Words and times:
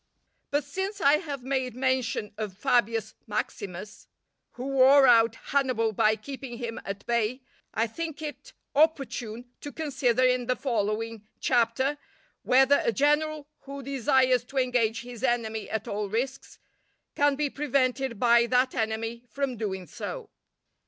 But 0.49 0.63
since 0.63 0.99
I 0.99 1.17
have 1.19 1.43
made 1.43 1.75
mention 1.75 2.33
of 2.35 2.57
Fabius 2.57 3.13
Maximus 3.27 4.07
who 4.53 4.65
wore 4.69 5.05
out 5.05 5.35
Hannibal 5.53 5.91
by 5.93 6.15
keeping 6.15 6.57
him 6.57 6.81
at 6.85 7.05
bay, 7.05 7.43
I 7.75 7.85
think 7.85 8.19
it 8.19 8.53
opportune 8.75 9.51
to 9.59 9.71
consider 9.71 10.23
in 10.23 10.47
the 10.47 10.55
following 10.55 11.27
Chapter 11.39 11.99
whether 12.41 12.81
a 12.83 12.91
general 12.91 13.47
who 13.59 13.83
desires 13.83 14.43
to 14.45 14.57
engage 14.57 15.01
his 15.03 15.23
enemy 15.23 15.69
at 15.69 15.87
all 15.87 16.09
risks, 16.09 16.57
can 17.13 17.35
be 17.35 17.51
prevented 17.51 18.19
by 18.19 18.47
that 18.47 18.73
enemy 18.73 19.23
from 19.29 19.55
doing 19.55 19.85
so. 19.85 20.31